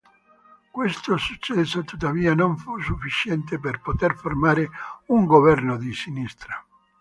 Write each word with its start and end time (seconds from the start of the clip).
Questo 0.71 1.15
successo, 1.17 1.83
tuttavia, 1.83 2.33
non 2.33 2.57
fu 2.57 2.79
sufficiente 2.81 3.59
per 3.59 3.81
poter 3.81 4.15
formare 4.15 4.67
un 5.09 5.25
governo 5.25 5.77
di 5.77 5.93
sinistra. 5.93 6.65